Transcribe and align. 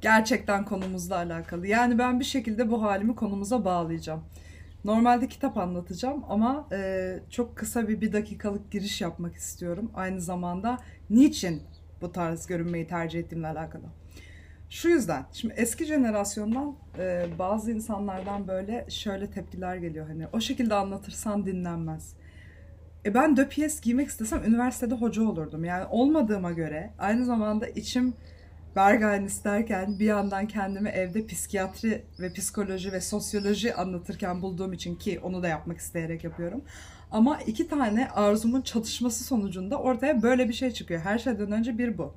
Gerçekten 0.00 0.64
konumuzla 0.64 1.16
alakalı. 1.16 1.66
Yani 1.66 1.98
ben 1.98 2.20
bir 2.20 2.24
şekilde 2.24 2.70
bu 2.70 2.82
halimi 2.82 3.14
konumuza 3.14 3.64
bağlayacağım. 3.64 4.24
Normalde 4.84 5.28
kitap 5.28 5.58
anlatacağım 5.58 6.24
ama 6.28 6.68
e, 6.72 7.18
çok 7.30 7.56
kısa 7.56 7.88
bir 7.88 8.00
bir 8.00 8.12
dakikalık 8.12 8.70
giriş 8.70 9.00
yapmak 9.00 9.34
istiyorum. 9.34 9.90
Aynı 9.94 10.20
zamanda 10.20 10.78
niçin 11.10 11.62
bu 12.00 12.12
tarz 12.12 12.46
görünmeyi 12.46 12.86
tercih 12.86 13.20
ettiğimle 13.20 13.46
alakalı. 13.46 13.84
Şu 14.70 14.88
yüzden, 14.88 15.24
şimdi 15.32 15.54
eski 15.56 15.84
jenerasyondan 15.84 16.76
e, 16.98 17.26
bazı 17.38 17.72
insanlardan 17.72 18.48
böyle 18.48 18.86
şöyle 18.88 19.30
tepkiler 19.30 19.76
geliyor. 19.76 20.06
Hani 20.08 20.26
o 20.32 20.40
şekilde 20.40 20.74
anlatırsan 20.74 21.46
dinlenmez. 21.46 22.14
E 23.04 23.14
ben 23.14 23.36
de 23.36 23.48
piyes 23.48 23.80
giymek 23.80 24.08
istesem 24.08 24.44
üniversitede 24.44 24.94
hoca 24.94 25.22
olurdum. 25.22 25.64
Yani 25.64 25.84
olmadığıma 25.90 26.52
göre 26.52 26.90
aynı 26.98 27.24
zamanda 27.24 27.66
içim 27.66 28.14
Berghain 28.76 29.24
isterken 29.24 29.98
bir 29.98 30.04
yandan 30.04 30.48
kendimi 30.48 30.88
evde 30.88 31.26
psikiyatri 31.26 32.04
ve 32.20 32.32
psikoloji 32.32 32.92
ve 32.92 33.00
sosyoloji 33.00 33.74
anlatırken 33.74 34.42
bulduğum 34.42 34.72
için 34.72 34.96
ki 34.96 35.20
onu 35.20 35.42
da 35.42 35.48
yapmak 35.48 35.78
isteyerek 35.78 36.24
yapıyorum. 36.24 36.64
Ama 37.10 37.40
iki 37.46 37.68
tane 37.68 38.08
arzumun 38.08 38.62
çatışması 38.62 39.24
sonucunda 39.24 39.78
ortaya 39.78 40.22
böyle 40.22 40.48
bir 40.48 40.54
şey 40.54 40.70
çıkıyor. 40.70 41.00
Her 41.00 41.18
şeyden 41.18 41.52
önce 41.52 41.78
bir 41.78 41.98
bu. 41.98 42.14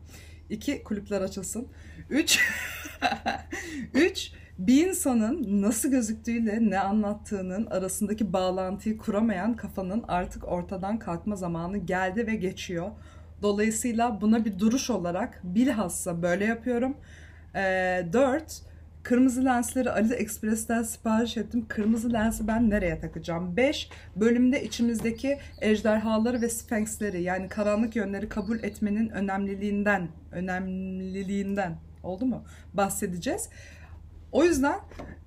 İki 0.50 0.84
kulüpler 0.84 1.22
açılsın. 1.22 1.68
Üç, 2.10 2.40
üç 3.94 4.32
bir 4.58 4.88
insanın 4.88 5.62
nasıl 5.62 5.92
gözüktüğüyle 5.92 6.70
ne 6.70 6.80
anlattığının 6.80 7.66
arasındaki 7.66 8.34
bağlantıyı 8.34 8.98
kuramayan 8.98 9.56
kafanın 9.56 10.04
artık 10.08 10.48
ortadan 10.48 11.00
kalkma 11.00 11.36
zamanı 11.36 11.78
geldi 11.78 12.28
ve 12.28 12.36
geçiyor. 12.36 12.92
Dolayısıyla 13.44 14.22
buna 14.22 14.46
bir 14.46 14.60
duruş 14.60 14.90
olarak 14.90 15.42
bilhassa 15.44 16.22
böyle 16.22 16.46
yapıyorum. 16.46 16.98
E, 17.56 17.62
dört, 18.14 18.62
kırmızı 19.04 19.46
lensleri 19.46 19.92
Ali 19.92 20.14
Express'ten 20.14 20.84
sipariş 20.84 21.38
ettim. 21.38 21.66
Kırmızı 21.68 22.14
lensi 22.14 22.48
ben 22.48 22.70
nereye 22.70 23.00
takacağım? 23.00 23.58
5. 23.58 23.90
Bölümde 24.16 24.64
içimizdeki 24.64 25.38
ejderhaları 25.62 26.42
ve 26.42 26.50
sphinxleri 26.50 27.22
yani 27.22 27.50
karanlık 27.50 27.96
yönleri 27.96 28.30
kabul 28.30 28.64
etmenin 28.64 29.10
önemliliğinden, 29.10 30.08
önemliliğinden 30.32 31.76
oldu 32.04 32.26
mu? 32.26 32.44
Bahsedeceğiz. 32.74 33.50
O 34.32 34.44
yüzden 34.44 34.80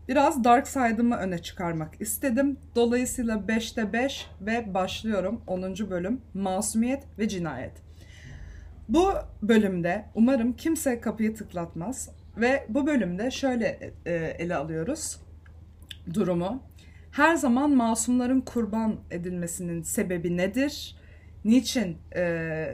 biraz 0.09 0.45
dark 0.45 0.69
side'ımı 0.69 1.17
öne 1.17 1.39
çıkarmak 1.39 2.01
istedim. 2.01 2.57
Dolayısıyla 2.75 3.37
5'te 3.37 3.93
5 3.93 4.27
ve 4.41 4.75
başlıyorum 4.75 5.41
10. 5.47 5.63
bölüm 5.91 6.21
Masumiyet 6.35 7.05
ve 7.19 7.29
Cinayet. 7.29 7.86
Bu 8.89 9.13
bölümde 9.43 10.05
umarım 10.15 10.53
kimse 10.53 11.01
kapıyı 11.01 11.35
tıklatmaz 11.35 12.11
ve 12.37 12.67
bu 12.69 12.87
bölümde 12.87 13.31
şöyle 13.31 13.93
e, 14.07 14.15
ele 14.15 14.57
alıyoruz 14.57 15.21
durumu. 16.15 16.63
Her 17.11 17.35
zaman 17.35 17.71
masumların 17.71 18.41
kurban 18.41 18.97
edilmesinin 19.11 19.83
sebebi 19.83 20.37
nedir? 20.37 20.97
Niçin 21.45 21.99
e, 22.17 22.67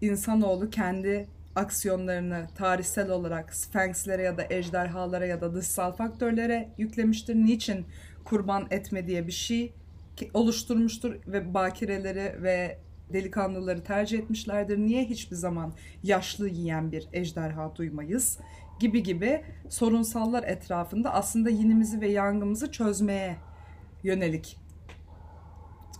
insanoğlu 0.00 0.70
kendi 0.70 1.26
aksiyonlarını 1.54 2.46
tarihsel 2.54 3.10
olarak 3.10 3.54
Sphinx'lere 3.54 4.22
ya 4.22 4.38
da 4.38 4.46
ejderhalara 4.50 5.26
ya 5.26 5.40
da 5.40 5.54
dışsal 5.54 5.92
faktörlere 5.92 6.68
yüklemiştir? 6.78 7.34
Niçin 7.34 7.86
kurban 8.24 8.66
etme 8.70 9.06
diye 9.06 9.26
bir 9.26 9.32
şey 9.32 9.72
oluşturmuştur 10.34 11.14
ve 11.26 11.54
bakireleri 11.54 12.42
ve 12.42 12.78
delikanlıları 13.12 13.84
tercih 13.84 14.18
etmişlerdir. 14.18 14.78
Niye 14.78 15.04
hiçbir 15.04 15.36
zaman 15.36 15.72
yaşlı 16.02 16.48
yiyen 16.48 16.92
bir 16.92 17.08
ejderha 17.12 17.76
duymayız? 17.76 18.38
Gibi 18.80 19.02
gibi 19.02 19.44
sorunsallar 19.68 20.42
etrafında 20.42 21.14
aslında 21.14 21.50
yinimizi 21.50 22.00
ve 22.00 22.08
yangımızı 22.08 22.72
çözmeye 22.72 23.36
yönelik 24.02 24.58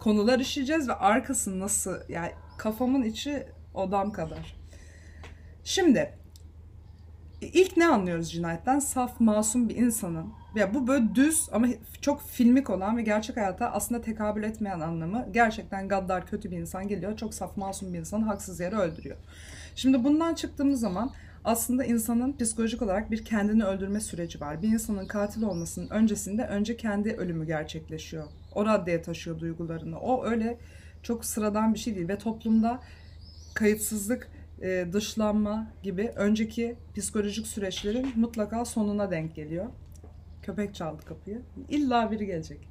konular 0.00 0.38
işleyeceğiz 0.38 0.88
ve 0.88 0.94
arkası 0.94 1.60
nasıl 1.60 1.96
yani 2.08 2.30
kafamın 2.58 3.02
içi 3.02 3.46
odam 3.74 4.12
kadar. 4.12 4.56
Şimdi 5.64 6.21
ilk 7.46 7.76
ne 7.76 7.86
anlıyoruz 7.86 8.32
cinayetten? 8.32 8.78
Saf, 8.78 9.20
masum 9.20 9.68
bir 9.68 9.76
insanın 9.76 10.26
ya 10.54 10.74
bu 10.74 10.86
böyle 10.86 11.14
düz 11.14 11.48
ama 11.52 11.66
çok 12.00 12.22
filmik 12.22 12.70
olan 12.70 12.96
ve 12.96 13.02
gerçek 13.02 13.36
hayata 13.36 13.72
aslında 13.72 14.00
tekabül 14.00 14.42
etmeyen 14.42 14.80
anlamı. 14.80 15.26
Gerçekten 15.32 15.88
gaddar 15.88 16.26
kötü 16.26 16.50
bir 16.50 16.58
insan 16.58 16.88
geliyor. 16.88 17.16
Çok 17.16 17.34
saf 17.34 17.56
masum 17.56 17.92
bir 17.92 17.98
insanı 17.98 18.24
haksız 18.24 18.60
yere 18.60 18.76
öldürüyor. 18.76 19.16
Şimdi 19.76 20.04
bundan 20.04 20.34
çıktığımız 20.34 20.80
zaman 20.80 21.12
aslında 21.44 21.84
insanın 21.84 22.36
psikolojik 22.36 22.82
olarak 22.82 23.10
bir 23.10 23.24
kendini 23.24 23.64
öldürme 23.64 24.00
süreci 24.00 24.40
var. 24.40 24.62
Bir 24.62 24.68
insanın 24.68 25.06
katil 25.06 25.42
olmasının 25.42 25.90
öncesinde 25.90 26.46
önce 26.46 26.76
kendi 26.76 27.12
ölümü 27.12 27.46
gerçekleşiyor. 27.46 28.24
O 28.54 28.66
raddeye 28.66 29.02
taşıyor 29.02 29.38
duygularını. 29.38 29.98
O 29.98 30.24
öyle 30.24 30.58
çok 31.02 31.24
sıradan 31.24 31.74
bir 31.74 31.78
şey 31.78 31.94
değil 31.94 32.08
ve 32.08 32.18
toplumda 32.18 32.80
kayıtsızlık, 33.54 34.28
e, 34.62 34.86
dışlanma 34.92 35.66
gibi 35.82 36.12
önceki 36.16 36.76
psikolojik 36.96 37.46
süreçlerin 37.46 38.12
mutlaka 38.16 38.64
sonuna 38.64 39.10
denk 39.10 39.34
geliyor. 39.34 39.66
Köpek 40.42 40.74
çaldı 40.74 41.04
kapıyı. 41.04 41.42
İlla 41.68 42.10
biri 42.10 42.26
gelecek. 42.26 42.68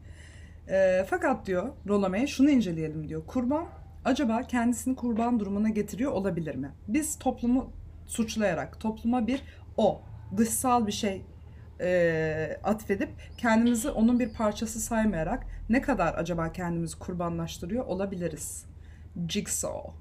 E, 0.69 1.05
fakat 1.09 1.45
diyor 1.45 1.69
Rolame 1.87 2.27
şunu 2.27 2.49
inceleyelim 2.49 3.09
diyor. 3.09 3.25
Kurban 3.27 3.65
acaba 4.05 4.43
kendisini 4.43 4.95
kurban 4.95 5.39
durumuna 5.39 5.69
getiriyor 5.69 6.11
olabilir 6.11 6.55
mi? 6.55 6.71
Biz 6.87 7.19
toplumu 7.19 7.73
suçlayarak 8.05 8.79
topluma 8.79 9.27
bir 9.27 9.43
o 9.77 10.01
dışsal 10.37 10.87
bir 10.87 10.91
şey 10.91 11.21
e, 11.81 12.57
atfedip 12.63 13.09
kendimizi 13.37 13.89
onun 13.89 14.19
bir 14.19 14.33
parçası 14.33 14.79
saymayarak 14.79 15.45
ne 15.69 15.81
kadar 15.81 16.13
acaba 16.13 16.51
kendimizi 16.51 16.99
kurbanlaştırıyor 16.99 17.85
olabiliriz? 17.85 18.65
Jigsaw. 19.27 20.00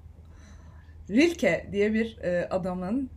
Rilke 1.10 1.68
diye 1.72 1.94
bir 1.94 2.18
e, 2.18 2.48
adamın 2.48 3.10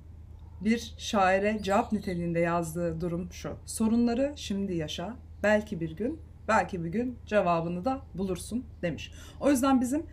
bir 0.62 0.94
şaire 0.98 1.60
cevap 1.62 1.92
niteliğinde 1.92 2.40
yazdığı 2.40 3.02
durum 3.02 3.32
şu. 3.32 3.56
Sorunları 3.66 4.34
şimdi 4.36 4.76
yaşa. 4.76 5.16
Belki 5.44 5.80
bir 5.80 5.96
gün, 5.96 6.20
belki 6.48 6.84
bir 6.84 6.90
gün 6.90 7.18
cevabını 7.26 7.86
da 7.86 8.02
bulursun 8.14 8.66
demiş. 8.82 9.12
O 9.40 9.50
yüzden 9.50 9.82
bizim 9.82 10.06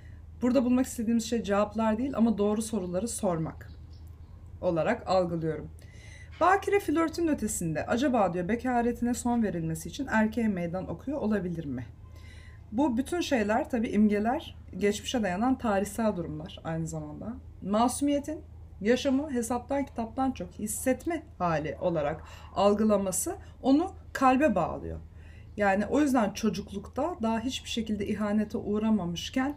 burada 0.43 0.65
bulmak 0.65 0.87
istediğimiz 0.87 1.25
şey 1.31 1.43
cevaplar 1.43 1.99
değil 1.99 2.13
ama 2.15 2.39
doğru 2.39 2.63
soruları 2.63 3.09
sormak 3.09 3.71
olarak 4.61 5.09
algılıyorum. 5.09 5.71
Bakire 6.41 6.81
flörtün 6.81 7.29
ötesinde 7.29 7.87
acaba 7.87 8.33
diyor 8.33 8.49
bekaretine 8.49 9.15
son 9.15 9.43
verilmesi 9.43 9.89
için 9.89 10.07
erkeğe 10.07 10.49
meydan 10.49 10.89
okuyor 10.91 11.19
olabilir 11.19 11.65
mi? 11.65 11.87
Bu 12.73 12.97
bütün 12.97 13.21
şeyler 13.21 13.71
tabi 13.71 13.89
imgeler, 13.89 14.57
geçmişe 14.77 15.23
dayanan 15.23 15.59
tarihsel 15.59 16.17
durumlar 16.17 16.61
aynı 16.65 16.87
zamanda. 16.87 17.33
Masumiyetin 17.63 18.41
yaşamı 18.81 19.31
hesaptan 19.31 19.85
kitaptan 19.85 20.33
çok 20.33 20.53
hissetme 20.53 21.23
hali 21.39 21.77
olarak 21.81 22.25
algılaması 22.55 23.37
onu 23.63 23.93
kalbe 24.13 24.55
bağlıyor. 24.55 25.01
Yani 25.57 25.87
o 25.87 26.01
yüzden 26.01 26.31
çocuklukta 26.31 27.17
daha 27.23 27.41
hiçbir 27.41 27.71
şekilde 27.71 28.07
ihanete 28.07 28.59
uğramamışken 28.59 29.55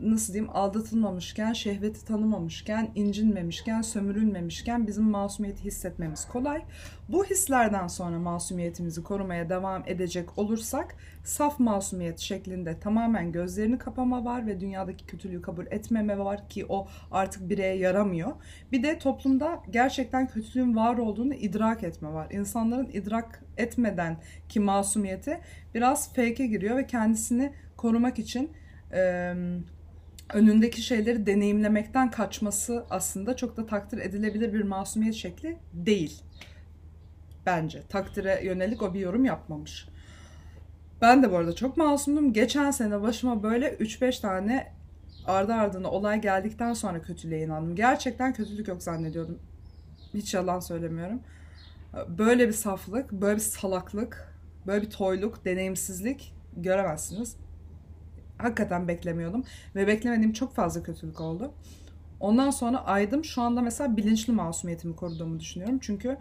nasıl 0.00 0.32
diyeyim 0.32 0.56
aldatılmamışken, 0.56 1.52
şehveti 1.52 2.04
tanımamışken, 2.04 2.90
incinmemişken, 2.94 3.82
sömürülmemişken 3.82 4.86
bizim 4.86 5.04
masumiyeti 5.04 5.64
hissetmemiz 5.64 6.28
kolay. 6.28 6.62
Bu 7.08 7.24
hislerden 7.24 7.86
sonra 7.86 8.18
masumiyetimizi 8.18 9.02
korumaya 9.02 9.48
devam 9.48 9.82
edecek 9.86 10.38
olursak 10.38 10.96
saf 11.24 11.60
masumiyet 11.60 12.18
şeklinde 12.18 12.80
tamamen 12.80 13.32
gözlerini 13.32 13.78
kapama 13.78 14.24
var 14.24 14.46
ve 14.46 14.60
dünyadaki 14.60 15.06
kötülüğü 15.06 15.42
kabul 15.42 15.66
etmeme 15.66 16.18
var 16.18 16.48
ki 16.48 16.66
o 16.68 16.88
artık 17.10 17.48
bireye 17.48 17.76
yaramıyor. 17.76 18.32
Bir 18.72 18.82
de 18.82 18.98
toplumda 18.98 19.62
gerçekten 19.70 20.26
kötülüğün 20.26 20.76
var 20.76 20.98
olduğunu 20.98 21.34
idrak 21.34 21.84
etme 21.84 22.12
var. 22.12 22.30
İnsanların 22.30 22.90
idrak 22.92 23.44
etmeden 23.56 24.16
ki 24.48 24.60
masumiyeti 24.60 25.40
biraz 25.74 26.08
fake'e 26.08 26.46
giriyor 26.46 26.76
ve 26.76 26.86
kendisini 26.86 27.52
korumak 27.76 28.18
için 28.18 28.50
e, 28.92 29.34
önündeki 30.34 30.82
şeyleri 30.82 31.26
deneyimlemekten 31.26 32.10
kaçması 32.10 32.84
aslında 32.90 33.36
çok 33.36 33.56
da 33.56 33.66
takdir 33.66 33.98
edilebilir 33.98 34.52
bir 34.52 34.62
masumiyet 34.62 35.14
şekli 35.14 35.58
değil. 35.72 36.22
Bence 37.46 37.82
takdire 37.88 38.40
yönelik 38.44 38.82
o 38.82 38.94
bir 38.94 39.00
yorum 39.00 39.24
yapmamış. 39.24 39.88
Ben 41.00 41.22
de 41.22 41.32
bu 41.32 41.36
arada 41.36 41.54
çok 41.54 41.76
masumdum. 41.76 42.32
Geçen 42.32 42.70
sene 42.70 43.02
başıma 43.02 43.42
böyle 43.42 43.74
3-5 43.74 44.20
tane 44.20 44.72
ardı 45.26 45.54
ardına 45.54 45.90
olay 45.90 46.20
geldikten 46.20 46.72
sonra 46.72 47.02
kötülüğe 47.02 47.44
inandım. 47.44 47.76
Gerçekten 47.76 48.32
kötülük 48.32 48.68
yok 48.68 48.82
zannediyordum. 48.82 49.38
Hiç 50.14 50.34
yalan 50.34 50.60
söylemiyorum. 50.60 51.20
Böyle 52.08 52.48
bir 52.48 52.52
saflık, 52.52 53.12
böyle 53.12 53.36
bir 53.36 53.40
salaklık, 53.40 54.34
böyle 54.66 54.82
bir 54.82 54.90
toyluk, 54.90 55.44
deneyimsizlik 55.44 56.34
göremezsiniz 56.56 57.36
hakikaten 58.42 58.88
beklemiyordum. 58.88 59.44
Ve 59.74 59.86
beklemediğim 59.86 60.32
çok 60.32 60.54
fazla 60.54 60.82
kötülük 60.82 61.20
oldu. 61.20 61.52
Ondan 62.20 62.50
sonra 62.50 62.84
aydım. 62.84 63.24
Şu 63.24 63.42
anda 63.42 63.62
mesela 63.62 63.96
bilinçli 63.96 64.32
masumiyetimi 64.32 64.96
koruduğumu 64.96 65.40
düşünüyorum. 65.40 65.78
Çünkü 65.82 66.16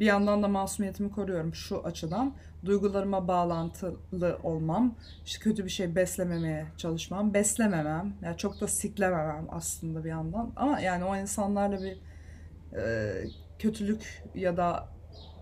bir 0.00 0.06
yandan 0.06 0.42
da 0.42 0.48
masumiyetimi 0.48 1.10
koruyorum 1.10 1.54
şu 1.54 1.84
açıdan. 1.84 2.34
Duygularıma 2.64 3.28
bağlantılı 3.28 4.38
olmam, 4.42 4.94
işte 5.24 5.42
kötü 5.44 5.64
bir 5.64 5.70
şey 5.70 5.96
beslememeye 5.96 6.66
çalışmam, 6.76 7.34
beslememem, 7.34 8.12
yani 8.22 8.36
çok 8.36 8.60
da 8.60 8.68
siklememem 8.68 9.46
aslında 9.50 10.04
bir 10.04 10.08
yandan. 10.08 10.52
Ama 10.56 10.80
yani 10.80 11.04
o 11.04 11.16
insanlarla 11.16 11.82
bir 11.82 11.98
e, 12.78 13.12
kötülük 13.58 14.22
ya 14.34 14.56
da 14.56 14.88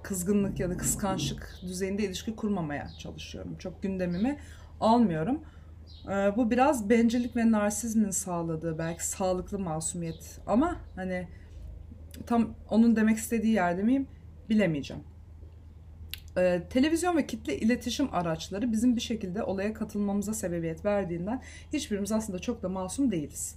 kızgınlık 0.03 0.61
ya 0.61 0.71
da 0.71 0.77
kıskançlık 0.77 1.59
düzeyinde 1.63 2.05
ilişki 2.05 2.37
kurmamaya 2.37 2.89
çalışıyorum. 2.99 3.57
Çok 3.59 3.83
gündemimi 3.83 4.39
almıyorum. 4.81 5.41
E, 6.09 6.37
bu 6.37 6.51
biraz 6.51 6.91
bencillik 6.91 7.37
ve 7.37 7.51
narsizmin 7.51 8.11
sağladığı 8.11 8.79
belki 8.79 9.07
sağlıklı 9.07 9.59
masumiyet. 9.59 10.41
Ama 10.47 10.77
hani 10.97 11.29
tam 12.27 12.55
onun 12.71 12.97
demek 12.97 13.17
istediği 13.17 13.55
yerde 13.55 13.83
miyim 13.83 14.07
bilemeyeceğim. 14.49 15.03
Ee, 16.39 16.63
televizyon 16.71 17.17
ve 17.17 17.27
kitle 17.27 17.59
iletişim 17.59 18.09
araçları 18.13 18.73
bizim 18.73 18.97
bir 18.97 19.01
şekilde 19.01 19.43
olaya 19.43 19.75
katılmamıza 19.75 20.35
sebebiyet 20.35 20.85
verdiğinden 20.85 21.43
hiçbirimiz 21.73 22.13
aslında 22.13 22.39
çok 22.39 22.63
da 22.63 22.69
masum 22.69 23.11
değiliz. 23.13 23.57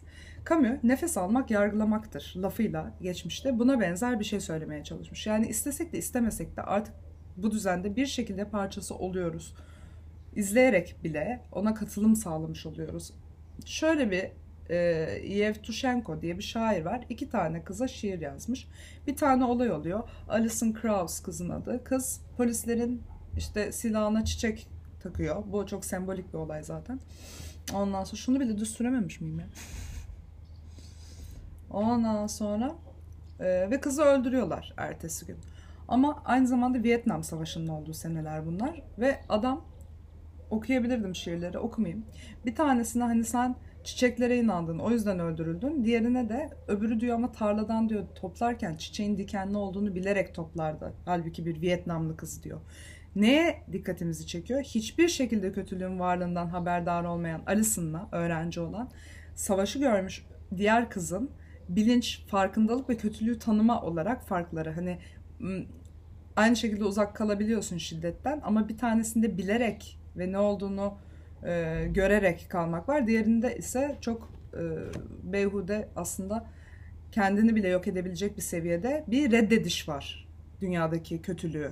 Camus 0.49 0.83
nefes 0.83 1.17
almak 1.17 1.51
yargılamaktır 1.51 2.33
lafıyla 2.35 2.93
geçmişte 3.01 3.59
buna 3.59 3.79
benzer 3.79 4.19
bir 4.19 4.25
şey 4.25 4.39
söylemeye 4.39 4.83
çalışmış. 4.83 5.27
Yani 5.27 5.47
istesek 5.47 5.93
de 5.93 5.97
istemesek 5.97 6.57
de 6.57 6.61
artık 6.61 6.93
bu 7.37 7.51
düzende 7.51 7.95
bir 7.95 8.05
şekilde 8.05 8.45
parçası 8.45 8.95
oluyoruz. 8.95 9.55
İzleyerek 10.35 10.95
bile 11.03 11.41
ona 11.51 11.73
katılım 11.73 12.15
sağlamış 12.15 12.65
oluyoruz. 12.65 13.13
Şöyle 13.65 14.11
bir 14.11 14.31
e, 14.69 14.75
Yevtushenko 15.27 16.21
diye 16.21 16.37
bir 16.37 16.43
şair 16.43 16.85
var. 16.85 17.05
İki 17.09 17.29
tane 17.29 17.63
kıza 17.63 17.87
şiir 17.87 18.21
yazmış. 18.21 18.67
Bir 19.07 19.15
tane 19.15 19.45
olay 19.45 19.71
oluyor. 19.71 20.09
Alison 20.29 20.71
Krauss 20.71 21.19
kızın 21.19 21.49
adı. 21.49 21.83
Kız 21.83 22.21
polislerin 22.37 23.01
işte 23.37 23.71
silahına 23.71 24.25
çiçek 24.25 24.67
takıyor. 25.03 25.43
Bu 25.47 25.67
çok 25.67 25.85
sembolik 25.85 26.33
bir 26.33 26.37
olay 26.37 26.63
zaten. 26.63 26.99
Ondan 27.73 28.03
sonra 28.03 28.17
şunu 28.17 28.39
bile 28.39 28.57
düz 28.57 28.71
sürememiş 28.71 29.21
miyim 29.21 29.39
ya? 29.39 29.45
Ondan 31.69 32.27
sonra 32.27 32.75
e, 33.39 33.71
ve 33.71 33.79
kızı 33.79 34.01
öldürüyorlar 34.01 34.73
ertesi 34.77 35.25
gün. 35.25 35.37
Ama 35.87 36.21
aynı 36.25 36.47
zamanda 36.47 36.83
Vietnam 36.83 37.23
Savaşı'nın 37.23 37.67
olduğu 37.67 37.93
seneler 37.93 38.45
bunlar 38.45 38.81
ve 38.99 39.21
adam 39.29 39.65
okuyabilirdim 40.49 41.15
şiirleri 41.15 41.59
okumayayım. 41.59 42.05
Bir 42.45 42.55
tanesine 42.55 43.03
hani 43.03 43.23
sen 43.23 43.55
çiçeklere 43.83 44.37
inandın 44.37 44.79
o 44.79 44.91
yüzden 44.91 45.19
öldürüldün. 45.19 45.85
Diğerine 45.85 46.29
de 46.29 46.49
öbürü 46.67 46.99
diyor 46.99 47.15
ama 47.15 47.31
tarladan 47.31 47.89
diyor 47.89 48.03
toplarken 48.15 48.75
çiçeğin 48.75 49.17
dikenli 49.17 49.57
olduğunu 49.57 49.95
bilerek 49.95 50.35
toplardı. 50.35 50.93
Halbuki 51.05 51.45
bir 51.45 51.61
Vietnamlı 51.61 52.17
kız 52.17 52.43
diyor. 52.43 52.59
Neye 53.15 53.63
dikkatimizi 53.71 54.27
çekiyor? 54.27 54.61
Hiçbir 54.61 55.07
şekilde 55.07 55.51
kötülüğün 55.51 55.99
varlığından 55.99 56.47
haberdar 56.47 57.03
olmayan 57.03 57.41
Alison'la 57.47 58.09
öğrenci 58.11 58.59
olan 58.59 58.89
savaşı 59.35 59.79
görmüş 59.79 60.25
diğer 60.57 60.89
kızın 60.89 61.31
bilinç, 61.69 62.25
farkındalık 62.27 62.89
ve 62.89 62.97
kötülüğü 62.97 63.39
tanıma 63.39 63.81
olarak 63.81 64.27
farkları. 64.27 64.71
Hani 64.71 64.99
aynı 66.35 66.55
şekilde 66.55 66.83
uzak 66.83 67.15
kalabiliyorsun 67.15 67.77
şiddetten 67.77 68.41
ama 68.43 68.69
bir 68.69 68.77
tanesinde 68.77 69.37
bilerek 69.37 69.98
ve 70.17 70.31
ne 70.31 70.37
olduğunu 70.37 70.97
e, 71.43 71.85
görerek 71.89 72.45
kalmak 72.49 72.89
var. 72.89 73.07
Diğerinde 73.07 73.57
ise 73.57 73.95
çok 74.01 74.31
e, 74.53 74.61
beyhude 75.23 75.89
aslında 75.95 76.45
kendini 77.11 77.55
bile 77.55 77.67
yok 77.67 77.87
edebilecek 77.87 78.37
bir 78.37 78.41
seviyede 78.41 79.03
bir 79.07 79.31
reddediş 79.31 79.89
var 79.89 80.27
dünyadaki 80.61 81.21
kötülüğü. 81.21 81.71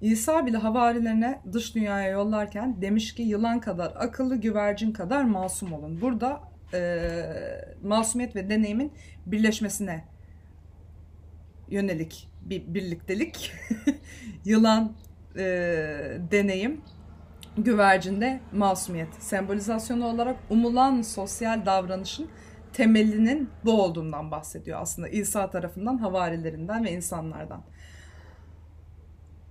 İsa 0.00 0.46
bile 0.46 0.56
havarilerine 0.56 1.40
dış 1.52 1.74
dünyaya 1.74 2.08
yollarken 2.08 2.82
demiş 2.82 3.14
ki 3.14 3.22
yılan 3.22 3.60
kadar 3.60 3.92
akıllı 3.96 4.36
güvercin 4.36 4.92
kadar 4.92 5.24
masum 5.24 5.72
olun. 5.72 6.00
Burada 6.00 6.40
e, 6.74 7.10
masumiyet 7.82 8.36
ve 8.36 8.50
deneyimin 8.50 8.92
birleşmesine 9.26 10.04
yönelik 11.68 12.28
bir 12.42 12.74
birliktelik. 12.74 13.52
yılan 14.44 14.92
e, 15.36 15.42
deneyim 16.30 16.80
güvercinde 17.58 18.40
masumiyet 18.52 19.14
sembolizasyonu 19.14 20.06
olarak 20.06 20.36
umulan 20.50 21.02
sosyal 21.02 21.66
davranışın 21.66 22.28
temelinin 22.72 23.50
bu 23.64 23.82
olduğundan 23.82 24.30
bahsediyor 24.30 24.80
aslında 24.80 25.08
İsa 25.08 25.50
tarafından, 25.50 25.96
havarilerinden 25.96 26.84
ve 26.84 26.92
insanlardan. 26.92 27.62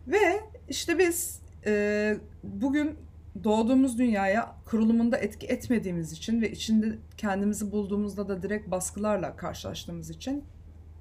Ve 0.07 0.41
işte 0.69 0.99
biz 0.99 1.41
e, 1.65 2.17
bugün 2.43 2.97
doğduğumuz 3.43 3.97
dünyaya 3.97 4.55
kurulumunda 4.65 5.17
etki 5.17 5.47
etmediğimiz 5.47 6.11
için 6.11 6.41
ve 6.41 6.51
içinde 6.51 6.97
kendimizi 7.17 7.71
bulduğumuzda 7.71 8.27
da 8.27 8.43
direkt 8.43 8.71
baskılarla 8.71 9.35
karşılaştığımız 9.35 10.09
için 10.09 10.43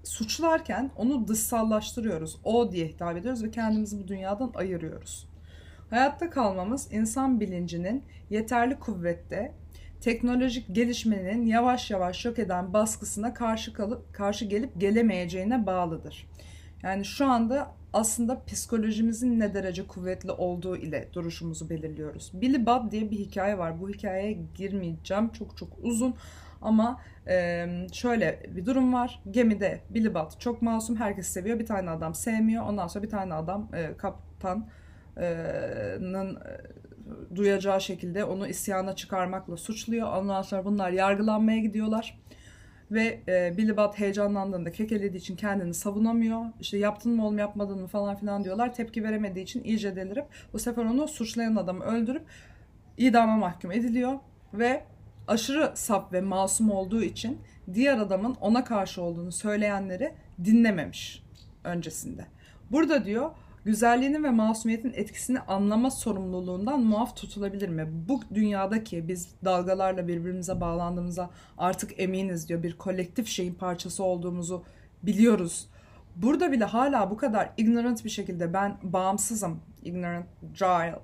suçlarken 0.04 0.90
onu 0.96 1.28
dışsallaştırıyoruz. 1.28 2.40
O 2.44 2.72
diye 2.72 2.86
hitap 2.88 3.16
ediyoruz 3.16 3.44
ve 3.44 3.50
kendimizi 3.50 4.04
bu 4.04 4.08
dünyadan 4.08 4.52
ayırıyoruz. 4.54 5.31
Hayatta 5.92 6.30
kalmamız 6.30 6.92
insan 6.92 7.40
bilincinin 7.40 8.04
yeterli 8.30 8.78
kuvvette 8.78 9.52
teknolojik 10.00 10.74
gelişmenin 10.74 11.46
yavaş 11.46 11.90
yavaş 11.90 12.24
yok 12.24 12.38
eden 12.38 12.72
baskısına 12.72 13.34
karşı 13.34 13.72
kalıp 13.72 14.14
karşı 14.14 14.44
gelip 14.44 14.80
gelemeyeceğine 14.80 15.66
bağlıdır. 15.66 16.28
Yani 16.82 17.04
şu 17.04 17.26
anda 17.26 17.74
aslında 17.92 18.44
psikolojimizin 18.44 19.40
ne 19.40 19.54
derece 19.54 19.86
kuvvetli 19.86 20.30
olduğu 20.30 20.76
ile 20.76 21.08
duruşumuzu 21.12 21.70
belirliyoruz. 21.70 22.30
Billy 22.34 22.66
Bob 22.66 22.90
diye 22.90 23.10
bir 23.10 23.18
hikaye 23.18 23.58
var. 23.58 23.80
Bu 23.80 23.88
hikayeye 23.88 24.38
girmeyeceğim. 24.54 25.28
Çok 25.28 25.56
çok 25.56 25.68
uzun 25.82 26.14
ama 26.62 27.00
şöyle 27.92 28.42
bir 28.48 28.66
durum 28.66 28.92
var. 28.92 29.22
Gemide 29.30 29.80
Billy 29.90 30.14
Bob 30.14 30.30
çok 30.38 30.62
masum. 30.62 30.96
Herkes 30.96 31.26
seviyor. 31.26 31.58
Bir 31.58 31.66
tane 31.66 31.90
adam 31.90 32.14
sevmiyor. 32.14 32.66
Ondan 32.66 32.86
sonra 32.86 33.04
bir 33.04 33.10
tane 33.10 33.34
adam 33.34 33.70
kaptan 33.98 34.68
duyacağı 37.34 37.80
şekilde 37.80 38.24
onu 38.24 38.46
isyana 38.48 38.96
çıkarmakla 38.96 39.56
suçluyor. 39.56 40.12
Ondan 40.12 40.42
sonra 40.42 40.64
bunlar 40.64 40.90
yargılanmaya 40.90 41.58
gidiyorlar. 41.58 42.18
Ve 42.90 43.20
e, 43.28 43.56
Billy 43.56 43.76
Budd 43.76 43.94
heyecanlandığında 43.94 44.72
kekelediği 44.72 45.20
için 45.20 45.36
kendini 45.36 45.74
savunamıyor. 45.74 46.44
İşte 46.60 46.78
yaptın 46.78 47.12
mı 47.12 47.26
oğlum 47.26 47.38
yapmadın 47.38 47.80
mı 47.80 47.86
falan 47.86 48.16
filan 48.16 48.44
diyorlar. 48.44 48.74
Tepki 48.74 49.04
veremediği 49.04 49.44
için 49.44 49.64
iyice 49.64 49.96
delirip 49.96 50.24
bu 50.52 50.58
sefer 50.58 50.84
onu 50.84 51.08
suçlayan 51.08 51.56
adamı 51.56 51.84
öldürüp 51.84 52.22
idama 52.96 53.36
mahkum 53.36 53.72
ediliyor. 53.72 54.18
Ve 54.54 54.84
aşırı 55.28 55.72
sap 55.74 56.12
ve 56.12 56.20
masum 56.20 56.70
olduğu 56.70 57.02
için 57.02 57.38
diğer 57.74 57.98
adamın 57.98 58.36
ona 58.40 58.64
karşı 58.64 59.02
olduğunu 59.02 59.32
söyleyenleri 59.32 60.14
dinlememiş 60.44 61.22
öncesinde. 61.64 62.26
Burada 62.70 63.04
diyor 63.04 63.30
güzelliğinin 63.64 64.24
ve 64.24 64.30
masumiyetin 64.30 64.92
etkisini 64.92 65.40
anlama 65.40 65.90
sorumluluğundan 65.90 66.80
muaf 66.80 67.16
tutulabilir 67.16 67.68
mi? 67.68 67.88
Bu 68.08 68.20
dünyadaki 68.34 69.08
biz 69.08 69.28
dalgalarla 69.44 70.08
birbirimize 70.08 70.60
bağlandığımıza 70.60 71.30
artık 71.58 72.00
eminiz 72.00 72.48
diyor. 72.48 72.62
Bir 72.62 72.78
kolektif 72.78 73.26
şeyin 73.26 73.54
parçası 73.54 74.04
olduğumuzu 74.04 74.64
biliyoruz. 75.02 75.68
Burada 76.16 76.52
bile 76.52 76.64
hala 76.64 77.10
bu 77.10 77.16
kadar 77.16 77.50
ignorant 77.56 78.04
bir 78.04 78.10
şekilde 78.10 78.52
ben 78.52 78.76
bağımsızım, 78.82 79.60
ignorant, 79.82 80.26
giant 80.58 80.98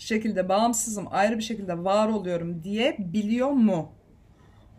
şekilde 0.00 0.48
bağımsızım, 0.48 1.06
ayrı 1.10 1.38
bir 1.38 1.42
şekilde 1.42 1.84
var 1.84 2.08
oluyorum 2.08 2.62
diye 2.62 2.96
biliyor 2.98 3.50
mu? 3.50 3.92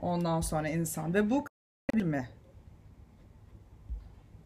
Ondan 0.01 0.41
sonra 0.41 0.69
insan 0.69 1.13
ve 1.13 1.29
bu 1.29 1.45
mi? 1.93 2.29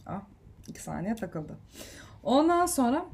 Ah, 0.05 0.21
iki 0.67 0.81
saniye 0.81 1.15
takıldı. 1.15 1.57
Ondan 2.25 2.65
sonra 2.65 3.05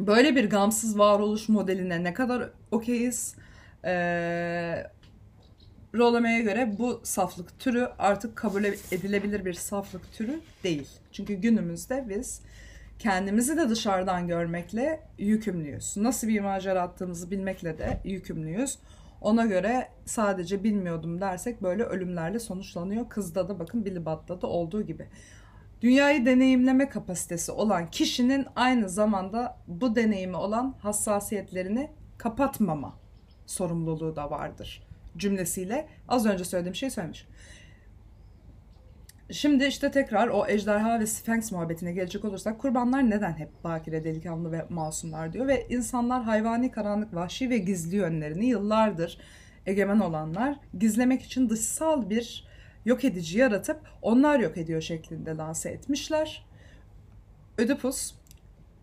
böyle 0.00 0.36
bir 0.36 0.50
gamsız 0.50 0.98
varoluş 0.98 1.48
modeline 1.48 2.04
ne 2.04 2.14
kadar 2.14 2.50
okeyiz? 2.70 3.34
Ee, 3.84 4.86
Rolleme'ye 5.94 6.42
göre 6.42 6.74
bu 6.78 7.00
saflık 7.04 7.58
türü 7.58 7.88
artık 7.98 8.36
kabul 8.36 8.64
edilebilir 8.64 9.44
bir 9.44 9.54
saflık 9.54 10.12
türü 10.12 10.40
değil. 10.64 10.88
Çünkü 11.12 11.34
günümüzde 11.34 12.06
biz 12.08 12.40
kendimizi 12.98 13.56
de 13.56 13.68
dışarıdan 13.68 14.28
görmekle 14.28 15.00
yükümlüyüz. 15.18 15.96
Nasıl 15.96 16.28
bir 16.28 16.40
macera 16.40 16.82
attığımızı 16.82 17.30
bilmekle 17.30 17.78
de 17.78 18.00
yükümlüyüz. 18.04 18.78
Ona 19.20 19.46
göre 19.46 19.88
sadece 20.04 20.64
bilmiyordum 20.64 21.20
dersek 21.20 21.62
böyle 21.62 21.82
ölümlerle 21.82 22.38
sonuçlanıyor. 22.38 23.08
Kızda 23.08 23.48
da 23.48 23.58
bakın 23.58 23.84
Billy 23.84 24.06
Butt'ta 24.06 24.40
da 24.42 24.46
olduğu 24.46 24.82
gibi 24.82 25.08
dünyayı 25.80 26.26
deneyimleme 26.26 26.88
kapasitesi 26.88 27.52
olan 27.52 27.86
kişinin 27.90 28.46
aynı 28.56 28.88
zamanda 28.88 29.58
bu 29.66 29.96
deneyimi 29.96 30.36
olan 30.36 30.74
hassasiyetlerini 30.78 31.90
kapatmama 32.18 32.98
sorumluluğu 33.46 34.16
da 34.16 34.30
vardır 34.30 34.86
cümlesiyle 35.16 35.88
az 36.08 36.26
önce 36.26 36.44
söylediğim 36.44 36.74
şey 36.74 36.90
söylemiş. 36.90 37.26
Şimdi 39.30 39.64
işte 39.64 39.90
tekrar 39.90 40.28
o 40.28 40.46
ejderha 40.48 41.00
ve 41.00 41.06
Sphinx 41.06 41.52
muhabbetine 41.52 41.92
gelecek 41.92 42.24
olursak 42.24 42.58
kurbanlar 42.58 43.10
neden 43.10 43.32
hep 43.32 43.64
bakire, 43.64 44.04
delikanlı 44.04 44.52
ve 44.52 44.66
masumlar 44.70 45.32
diyor 45.32 45.46
ve 45.46 45.66
insanlar 45.68 46.22
hayvani, 46.22 46.70
karanlık, 46.70 47.14
vahşi 47.14 47.50
ve 47.50 47.58
gizli 47.58 47.96
yönlerini 47.96 48.46
yıllardır 48.46 49.18
egemen 49.66 50.00
olanlar 50.00 50.56
gizlemek 50.78 51.22
için 51.22 51.50
dışsal 51.50 52.10
bir 52.10 52.46
yok 52.86 53.04
edici 53.04 53.38
yaratıp 53.38 53.80
onlar 54.02 54.40
yok 54.40 54.56
ediyor 54.56 54.80
şeklinde 54.80 55.36
lanse 55.36 55.70
etmişler. 55.70 56.46
Ödipus 57.58 58.14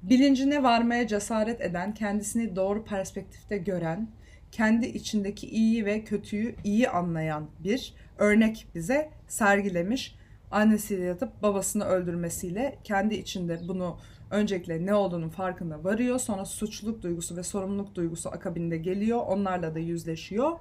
bilincine 0.03 0.63
varmaya 0.63 1.07
cesaret 1.07 1.61
eden, 1.61 1.93
kendisini 1.93 2.55
doğru 2.55 2.83
perspektifte 2.83 3.57
gören, 3.57 4.07
kendi 4.51 4.85
içindeki 4.85 5.49
iyi 5.49 5.85
ve 5.85 6.03
kötüyü 6.03 6.55
iyi 6.63 6.89
anlayan 6.89 7.47
bir 7.59 7.93
örnek 8.17 8.67
bize 8.75 9.09
sergilemiş. 9.27 10.15
Annesiyle 10.51 11.03
yatıp 11.03 11.41
babasını 11.41 11.85
öldürmesiyle 11.85 12.77
kendi 12.83 13.15
içinde 13.15 13.59
bunu 13.67 13.97
öncelikle 14.31 14.85
ne 14.85 14.93
olduğunun 14.93 15.29
farkına 15.29 15.83
varıyor. 15.83 16.19
Sonra 16.19 16.45
suçluluk 16.45 17.01
duygusu 17.01 17.37
ve 17.37 17.43
sorumluluk 17.43 17.95
duygusu 17.95 18.29
akabinde 18.29 18.77
geliyor. 18.77 19.19
Onlarla 19.27 19.75
da 19.75 19.79
yüzleşiyor. 19.79 20.51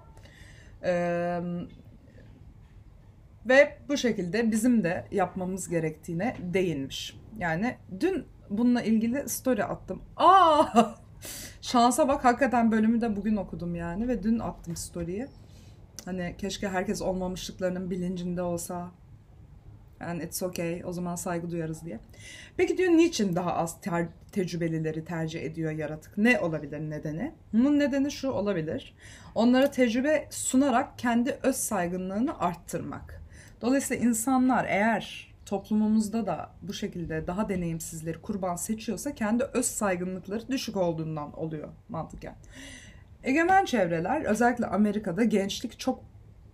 Ee, 0.85 1.41
ve 3.49 3.79
bu 3.89 3.97
şekilde 3.97 4.51
bizim 4.51 4.85
de 4.85 5.05
yapmamız 5.11 5.69
gerektiğine 5.69 6.37
değinmiş. 6.41 7.17
Yani 7.39 7.77
dün 8.01 8.25
bununla 8.51 8.83
ilgili 8.83 9.29
story 9.29 9.65
attım. 9.65 10.03
Aa! 10.17 10.85
Şansa 11.61 12.09
bak 12.09 12.25
hakikaten 12.25 12.73
bölümü 12.73 13.01
de 13.01 13.17
bugün 13.17 13.37
okudum 13.37 13.75
yani 13.75 14.09
ve 14.09 14.23
dün 14.23 14.39
attım 14.39 14.77
story'yi. 14.77 15.27
Hani 16.05 16.35
keşke 16.39 16.69
herkes 16.69 17.03
olmamışlıklarının 17.03 17.91
bilincinde 17.91 18.43
olsa. 18.43 18.91
Yani 20.01 20.23
it's 20.23 20.43
okay 20.43 20.83
o 20.85 20.93
zaman 20.93 21.17
saygı 21.17 21.51
duyarız 21.51 21.85
diye. 21.85 22.01
Peki 22.57 22.79
diyor 22.79 22.93
niçin 22.93 23.37
daha 23.37 23.55
az 23.55 23.81
ter- 23.81 24.09
tecrübelileri 24.33 25.05
tercih 25.05 25.43
ediyor 25.43 25.73
yaratık? 25.73 26.19
Ne 26.19 26.41
olabilir 26.41 26.81
nedeni? 26.81 27.35
Bunun 27.53 27.79
nedeni 27.79 28.11
şu 28.11 28.31
olabilir. 28.31 28.95
Onlara 29.35 29.71
tecrübe 29.71 30.29
sunarak 30.31 30.99
kendi 30.99 31.39
öz 31.43 31.57
saygınlığını 31.57 32.39
arttırmak. 32.39 33.22
Dolayısıyla 33.63 34.05
insanlar 34.09 34.65
eğer 34.69 35.33
toplumumuzda 35.47 36.27
da 36.27 36.51
bu 36.63 36.73
şekilde 36.73 37.27
daha 37.27 37.49
deneyimsizleri 37.49 38.21
kurban 38.21 38.57
seçiyorsa 38.57 39.15
kendi 39.15 39.45
öz 39.45 39.67
saygınlıkları 39.67 40.49
düşük 40.49 40.77
olduğundan 40.77 41.39
oluyor 41.39 41.69
mantıken. 41.89 42.35
Egemen 43.23 43.65
çevreler 43.65 44.25
özellikle 44.25 44.67
Amerika'da 44.67 45.25
gençlik 45.25 45.79
çok 45.79 46.05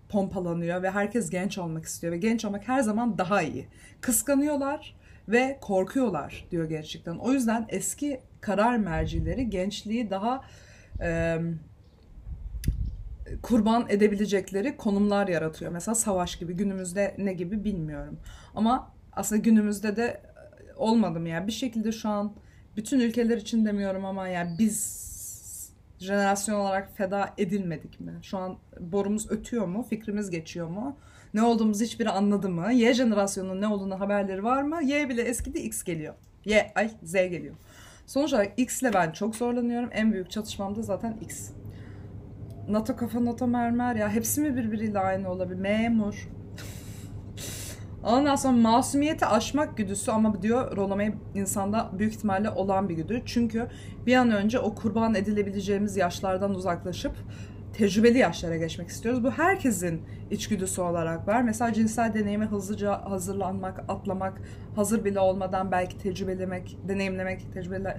pompalanıyor 0.09 0.83
ve 0.83 0.91
herkes 0.91 1.31
genç 1.31 1.59
olmak 1.59 1.85
istiyor 1.85 2.12
ve 2.12 2.19
genç 2.19 2.45
olmak 2.45 2.69
her 2.69 2.81
zaman 2.81 3.19
daha 3.19 3.43
iyi. 3.43 3.69
Kıskanıyorlar 4.00 4.97
ve 5.29 5.59
korkuyorlar 5.61 6.47
diyor 6.50 6.65
gerçekten. 6.65 7.17
O 7.17 7.33
yüzden 7.33 7.67
eski 7.69 8.21
karar 8.41 8.77
mercileri 8.77 9.50
gençliği 9.50 10.11
daha 10.11 10.45
e, 11.00 11.38
kurban 13.43 13.87
edebilecekleri 13.89 14.77
konumlar 14.77 15.29
yaratıyor. 15.29 15.73
Mesela 15.73 15.95
savaş 15.95 16.37
gibi 16.37 16.55
günümüzde 16.55 17.15
ne 17.19 17.33
gibi 17.33 17.65
bilmiyorum. 17.65 18.19
Ama 18.55 18.93
aslında 19.13 19.43
günümüzde 19.43 19.97
de 19.97 20.21
olmadı 20.77 21.21
mı 21.21 21.29
ya? 21.29 21.47
Bir 21.47 21.53
şekilde 21.53 21.93
şu 21.93 22.09
an 22.09 22.33
bütün 22.77 23.01
ülkeler 23.01 23.37
için 23.37 23.67
demiyorum 23.67 24.05
ama 24.05 24.29
yani 24.29 24.57
biz 24.59 25.09
jenerasyon 25.99 26.61
olarak 26.61 26.97
feda 26.97 27.35
edilmedik 27.39 28.01
mi? 28.01 28.13
Şu 28.23 28.39
an 28.39 28.59
borumuz 28.81 29.31
ötüyor 29.31 29.67
mu? 29.67 29.87
Fikrimiz 29.91 30.31
geçiyor 30.31 30.69
mu? 30.69 30.97
Ne 31.35 31.43
olduğumuzu 31.43 31.85
hiçbiri 31.85 32.11
anladı 32.11 32.49
mı? 32.49 32.73
Y 32.73 32.95
jenerasyonunun 32.95 33.61
ne 33.61 33.69
olduğunu 33.69 34.01
haberleri 34.01 34.45
var 34.45 34.63
mı? 34.63 34.83
Y 34.83 35.09
bile 35.09 35.23
eskidi 35.23 35.59
X 35.59 35.85
geliyor. 35.85 36.15
Y, 36.45 36.73
ay 36.75 36.91
Z 37.03 37.13
geliyor. 37.13 37.55
Sonuç 38.07 38.33
olarak 38.33 38.53
X 38.57 38.83
ile 38.83 38.95
ben 38.95 39.13
çok 39.13 39.37
zorlanıyorum. 39.37 39.91
En 39.93 40.13
büyük 40.13 40.31
çatışmam 40.31 40.77
da 40.77 40.83
zaten 40.83 41.17
X. 41.21 41.51
NATO 42.69 42.97
kafa 42.97 43.25
NATO 43.25 43.47
mermer 43.47 43.97
ya 43.97 44.09
hepsi 44.09 44.41
mi 44.41 44.57
birbiriyle 44.57 44.99
aynı 44.99 45.31
olabilir? 45.31 45.61
Memur. 45.61 46.29
Ondan 48.05 48.37
sonra 48.37 48.57
masumiyeti 48.57 49.27
aşmak 49.27 49.77
güdüsü 49.77 50.11
ama 50.11 50.43
diyor 50.43 50.77
Rolomey 50.77 51.15
insanda 51.35 51.91
büyük 51.99 52.15
ihtimalle 52.15 52.51
olan 52.51 52.89
bir 52.89 52.95
güdü. 52.95 53.23
Çünkü 53.27 53.67
bir 54.07 54.17
an 54.17 54.31
önce 54.31 54.59
o 54.59 54.75
kurban 54.75 55.15
edilebileceğimiz 55.15 55.97
yaşlardan 55.97 56.55
uzaklaşıp 56.55 57.13
tecrübeli 57.73 58.19
yaşlara 58.19 58.57
geçmek 58.57 58.89
istiyoruz. 58.89 59.25
Bu 59.25 59.31
herkesin 59.31 60.03
içgüdüsü 60.31 60.81
olarak 60.81 61.29
var. 61.29 61.43
Mesela 61.43 61.73
cinsel 61.73 62.15
deneyime 62.15 62.47
hızlıca 62.47 63.11
hazırlanmak, 63.11 63.85
atlamak, 63.89 64.43
hazır 64.77 65.05
bile 65.05 65.21
olmadan 65.21 65.73
belki 65.73 65.99
tecrübelemek, 65.99 66.79
deneyimlemek, 66.89 67.53
tecrübeli 67.53 67.95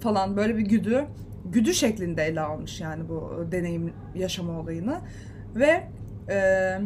falan 0.00 0.36
böyle 0.36 0.56
bir 0.56 0.62
güdü 0.62 1.06
güdü 1.44 1.74
şeklinde 1.74 2.24
ele 2.24 2.40
almış 2.40 2.80
yani 2.80 3.08
bu 3.08 3.46
deneyim 3.52 3.92
yaşama 4.14 4.60
olayını. 4.60 5.00
Ve 5.54 5.88
e, 6.30 6.78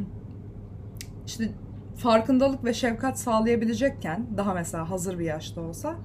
işte 1.26 1.48
farkındalık 1.96 2.64
ve 2.64 2.74
şefkat 2.74 3.18
sağlayabilecekken 3.18 4.26
daha 4.36 4.54
mesela 4.54 4.90
hazır 4.90 5.18
bir 5.18 5.24
yaşta 5.24 5.60
olsa 5.60 5.96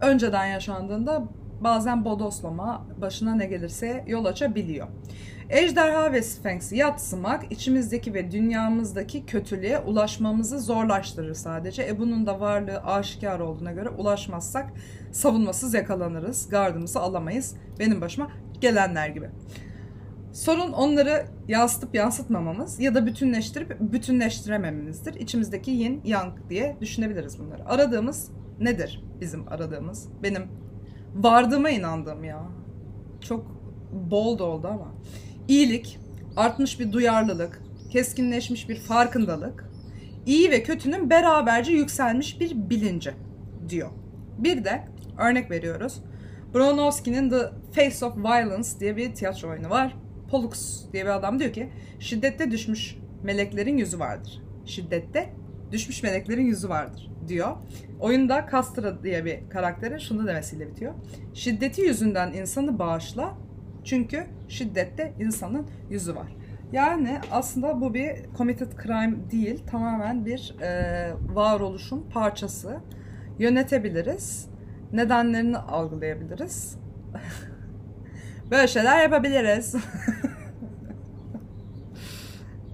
önceden 0.00 0.46
yaşandığında 0.46 1.28
bazen 1.64 2.04
bodoslama 2.04 2.86
başına 3.00 3.34
ne 3.34 3.46
gelirse 3.46 4.04
yol 4.06 4.24
açabiliyor. 4.24 4.88
Ejderha 5.50 6.12
ve 6.12 6.22
Sphinx'i 6.22 6.76
yatsımak 6.76 7.52
içimizdeki 7.52 8.14
ve 8.14 8.30
dünyamızdaki 8.30 9.26
kötülüğe 9.26 9.78
ulaşmamızı 9.78 10.60
zorlaştırır 10.60 11.34
sadece. 11.34 11.86
E 11.86 11.98
bunun 11.98 12.26
da 12.26 12.40
varlığı 12.40 12.78
aşikar 12.78 13.40
olduğuna 13.40 13.72
göre 13.72 13.88
ulaşmazsak 13.88 14.72
savunmasız 15.12 15.74
yakalanırız. 15.74 16.48
Gardımızı 16.48 17.00
alamayız. 17.00 17.56
Benim 17.78 18.00
başıma 18.00 18.30
gelenler 18.60 19.08
gibi. 19.08 19.30
Sorun 20.32 20.72
onları 20.72 21.26
yansıtıp 21.48 21.94
yansıtmamamız 21.94 22.80
ya 22.80 22.94
da 22.94 23.06
bütünleştirip 23.06 23.80
bütünleştiremememizdir. 23.80 25.14
İçimizdeki 25.14 25.70
yin 25.70 26.00
yang 26.04 26.32
diye 26.50 26.76
düşünebiliriz 26.80 27.38
bunları. 27.38 27.68
Aradığımız 27.68 28.30
nedir 28.60 29.04
bizim 29.20 29.48
aradığımız? 29.48 30.08
Benim 30.22 30.42
vardığıma 31.14 31.70
inandığım 31.70 32.24
ya. 32.24 32.42
Çok 33.20 33.46
bold 33.92 34.40
oldu 34.40 34.68
ama. 34.68 34.94
İyilik, 35.48 35.98
artmış 36.36 36.80
bir 36.80 36.92
duyarlılık, 36.92 37.62
keskinleşmiş 37.90 38.68
bir 38.68 38.76
farkındalık, 38.76 39.70
iyi 40.26 40.50
ve 40.50 40.62
kötünün 40.62 41.10
beraberce 41.10 41.72
yükselmiş 41.72 42.40
bir 42.40 42.70
bilinci 42.70 43.10
diyor. 43.68 43.90
Bir 44.38 44.64
de 44.64 44.84
örnek 45.18 45.50
veriyoruz. 45.50 46.02
Bronowski'nin 46.54 47.30
The 47.30 47.50
Face 47.72 48.06
of 48.06 48.16
Violence 48.16 48.68
diye 48.80 48.96
bir 48.96 49.14
tiyatro 49.14 49.50
oyunu 49.50 49.70
var. 49.70 49.96
Pollux 50.30 50.82
diye 50.92 51.04
bir 51.04 51.10
adam 51.10 51.38
diyor 51.38 51.52
ki 51.52 51.68
şiddette 52.00 52.50
düşmüş 52.50 52.96
meleklerin 53.22 53.76
yüzü 53.76 53.98
vardır. 53.98 54.42
Şiddette 54.64 55.34
düşmüş 55.72 56.02
meleklerin 56.02 56.46
yüzü 56.46 56.68
vardır 56.68 57.10
diyor. 57.28 57.56
Oyunda 58.00 58.46
Castra 58.52 59.02
diye 59.02 59.24
bir 59.24 59.50
karakterin 59.50 59.98
şunu 59.98 60.26
demesiyle 60.26 60.68
bitiyor. 60.68 60.94
Şiddeti 61.34 61.80
yüzünden 61.80 62.32
insanı 62.32 62.78
bağışla 62.78 63.34
çünkü 63.84 64.26
şiddette 64.48 65.12
insanın 65.20 65.66
yüzü 65.90 66.16
var. 66.16 66.36
Yani 66.72 67.20
aslında 67.30 67.80
bu 67.80 67.94
bir 67.94 68.16
committed 68.38 68.72
crime 68.82 69.30
değil, 69.30 69.62
tamamen 69.66 70.26
bir 70.26 70.56
e, 70.60 71.12
varoluşun 71.34 72.06
parçası. 72.10 72.80
Yönetebiliriz, 73.38 74.48
nedenlerini 74.92 75.58
algılayabiliriz. 75.58 76.78
Böyle 78.50 78.68
şeyler 78.68 79.02
yapabiliriz. 79.02 79.74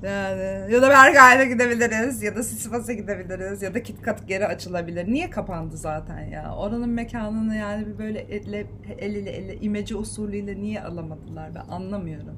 yani 0.03 0.73
ya 0.73 0.83
da 0.83 0.91
Bergay'da 0.91 1.45
gidebiliriz 1.45 2.23
ya 2.23 2.37
da 2.37 2.43
Sisipas'a 2.43 2.93
gidebiliriz 2.93 3.63
ya 3.63 3.75
da 3.75 3.83
KitKat 3.83 4.29
geri 4.29 4.47
açılabilir. 4.47 5.13
Niye 5.13 5.31
kapandı 5.31 5.77
zaten 5.77 6.25
ya? 6.25 6.55
Oranın 6.55 6.89
mekanını 6.89 7.57
yani 7.57 7.87
bir 7.87 7.99
böyle 7.99 8.19
elle, 8.19 8.67
el 8.99 9.15
ile 9.15 9.31
elle 9.31 9.57
imece 9.57 9.97
usulüyle 9.97 10.61
niye 10.61 10.83
alamadılar 10.83 11.55
ben 11.55 11.75
anlamıyorum. 11.75 12.37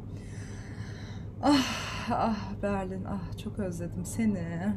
Ah 1.42 2.10
ah 2.10 2.62
Berlin 2.62 3.04
ah 3.04 3.38
çok 3.38 3.58
özledim 3.58 4.04
seni. 4.04 4.74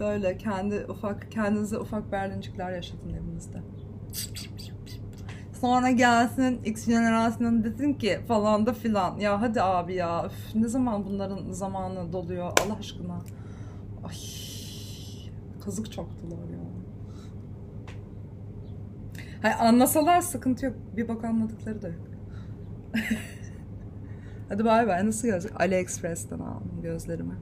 Böyle 0.00 0.36
kendi 0.38 0.84
ufak 0.88 1.32
kendinize 1.32 1.78
ufak 1.78 2.12
Berlincikler 2.12 2.72
yaşatın 2.72 3.10
evinizde. 3.10 3.58
Sonra 5.64 5.90
gelsin 5.90 6.60
X 6.64 6.86
jenerasyonun 6.86 7.64
desin 7.64 7.92
ki 7.92 8.20
falan 8.28 8.66
da 8.66 8.72
filan. 8.72 9.18
Ya 9.18 9.40
hadi 9.40 9.62
abi 9.62 9.94
ya. 9.94 10.26
Üf, 10.26 10.54
ne 10.54 10.68
zaman 10.68 11.06
bunların 11.06 11.52
zamanı 11.52 12.12
doluyor 12.12 12.44
Allah 12.44 12.76
aşkına. 12.78 13.14
Ay 14.04 14.16
kazık 15.64 15.92
çoktular 15.92 16.36
ya. 16.36 16.58
Hayır, 19.42 19.56
anlasalar 19.60 20.20
sıkıntı 20.20 20.66
yok. 20.66 20.74
Bir 20.96 21.08
bak 21.08 21.24
anladıkları 21.24 21.82
da 21.82 21.88
yok. 21.88 22.06
Hadi 24.48 24.64
bay 24.64 24.86
bay. 24.86 25.06
Nasıl 25.06 25.28
gözlük? 25.28 25.60
AliExpress'ten 25.60 26.38
aldım 26.38 26.82
gözlerimi. 26.82 27.34